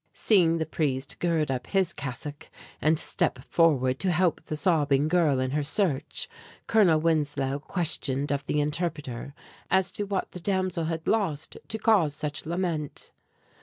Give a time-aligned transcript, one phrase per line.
[0.15, 2.49] Seeing the priest gird up his cassock
[2.81, 6.27] and step forward to help the sobbing girl in her search;
[6.65, 9.35] Colonel Winslow questioned of the interpreter
[9.69, 13.11] as to what the damsel had lost to cause such lament.